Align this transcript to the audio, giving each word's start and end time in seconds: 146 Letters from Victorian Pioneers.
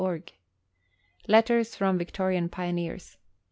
146 0.01 1.29
Letters 1.29 1.75
from 1.75 1.95
Victorian 1.99 2.49
Pioneers. 2.49 3.17